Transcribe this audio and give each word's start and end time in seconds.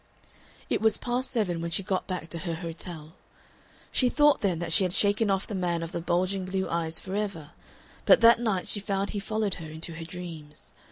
It 0.67 0.81
was 0.81 0.97
past 0.97 1.29
seven 1.29 1.61
when 1.61 1.69
she 1.69 1.83
got 1.83 2.07
back 2.07 2.27
to 2.29 2.39
her 2.39 2.55
hotel. 2.55 3.13
She 3.91 4.09
thought 4.09 4.41
then 4.41 4.57
that 4.57 4.73
she 4.73 4.83
had 4.83 4.93
shaken 4.93 5.29
off 5.29 5.45
the 5.45 5.53
man 5.53 5.83
of 5.83 5.91
the 5.91 6.01
bulging 6.01 6.43
blue 6.45 6.67
eyes 6.67 6.99
forever, 6.99 7.51
but 8.07 8.19
that 8.21 8.39
night 8.41 8.67
she 8.67 8.79
found 8.79 9.11
he 9.11 9.19
followed 9.19 9.53
her 9.61 9.67
into 9.69 9.93
her 9.93 10.03
dreams. 10.05 10.71